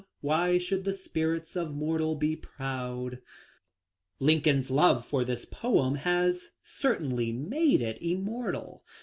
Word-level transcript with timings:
why 0.21 0.57
should 0.57 0.83
the 0.83 0.95
spirit 0.95 1.55
of 1.55 1.75
mortal 1.75 2.15
be 2.15 2.35
proud." 2.35 3.19
Lin 4.17 4.41
coln's 4.41 4.71
love 4.71 5.05
for 5.05 5.23
this 5.23 5.45
poem 5.45 5.93
has 5.93 6.53
certainly 6.63 7.31
made 7.31 7.83
it 7.83 7.99
im 8.01 8.23
mortal. 8.23 8.83